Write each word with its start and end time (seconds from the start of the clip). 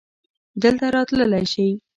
دلته 0.61 0.85
راتللی 0.95 1.45
شې؟ 1.51 1.65